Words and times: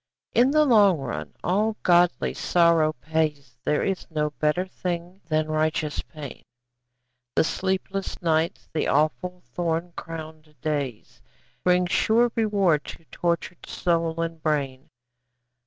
In 0.33 0.49
the 0.49 0.65
long 0.65 0.97
run 0.97 1.35
all 1.43 1.77
godly 1.83 2.33
sorrow 2.33 2.93
pays, 2.93 3.55
There 3.63 3.83
is 3.83 4.07
no 4.09 4.31
better 4.31 4.65
thing 4.65 5.21
than 5.27 5.47
righteous 5.47 6.01
pain, 6.01 6.41
The 7.35 7.43
sleepless 7.43 8.19
nights, 8.19 8.67
the 8.73 8.87
awful 8.87 9.43
thorn 9.53 9.93
crowned 9.95 10.55
days, 10.59 11.21
Bring 11.63 11.85
sure 11.85 12.31
reward 12.35 12.83
to 12.85 13.05
tortured 13.11 13.67
soul 13.67 14.21
and 14.21 14.41
brain. 14.41 14.87